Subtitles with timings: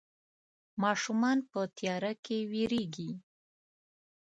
[0.83, 3.11] ماشومان په تياره کې ويرېږي.